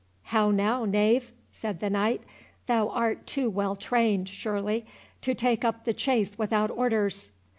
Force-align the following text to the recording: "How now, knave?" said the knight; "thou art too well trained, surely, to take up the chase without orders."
"How 0.23 0.49
now, 0.49 0.83
knave?" 0.85 1.31
said 1.51 1.79
the 1.79 1.91
knight; 1.91 2.23
"thou 2.65 2.89
art 2.89 3.27
too 3.27 3.51
well 3.51 3.75
trained, 3.75 4.27
surely, 4.27 4.83
to 5.21 5.35
take 5.35 5.63
up 5.63 5.85
the 5.85 5.93
chase 5.93 6.39
without 6.39 6.71
orders." 6.71 7.29